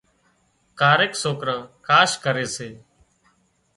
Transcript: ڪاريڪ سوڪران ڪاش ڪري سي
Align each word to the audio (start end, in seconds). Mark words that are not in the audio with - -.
ڪاريڪ 0.79 1.11
سوڪران 1.23 1.61
ڪاش 1.87 2.11
ڪري 2.23 2.45
سي 2.55 2.69